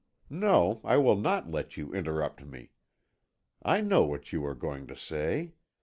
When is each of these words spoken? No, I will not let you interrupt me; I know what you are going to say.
No, 0.31 0.81
I 0.83 0.97
will 0.97 1.15
not 1.15 1.51
let 1.51 1.77
you 1.77 1.93
interrupt 1.93 2.43
me; 2.43 2.71
I 3.61 3.81
know 3.81 4.01
what 4.03 4.33
you 4.33 4.43
are 4.47 4.55
going 4.55 4.87
to 4.87 4.95
say. 4.95 5.53